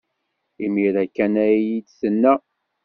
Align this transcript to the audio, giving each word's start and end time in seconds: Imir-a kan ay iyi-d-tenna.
Imir-a 0.65 1.03
kan 1.15 1.33
ay 1.43 1.53
iyi-d-tenna. 1.57 2.33